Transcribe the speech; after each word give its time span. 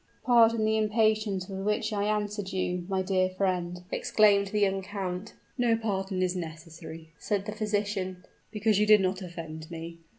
"Pardon 0.23 0.65
the 0.65 0.77
impatience 0.79 1.47
with 1.47 1.63
which 1.63 1.93
I 1.93 2.05
answered 2.05 2.51
you, 2.51 2.85
my 2.89 3.03
dear 3.03 3.29
friend," 3.29 3.79
exclaimed 3.91 4.47
the 4.47 4.61
young 4.61 4.81
count. 4.81 5.35
"No 5.59 5.77
pardon 5.77 6.23
is 6.23 6.35
necessary," 6.35 7.11
said 7.19 7.45
the 7.45 7.51
physician; 7.51 8.25
"because 8.49 8.79
you 8.79 8.87
did 8.87 8.99
not 9.01 9.21
offend 9.21 9.69
me. 9.69 9.99